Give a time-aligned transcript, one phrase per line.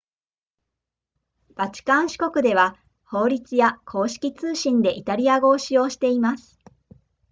[1.53, 6.59] バチカン市国では法律や公式通信でイタリア語を使用しています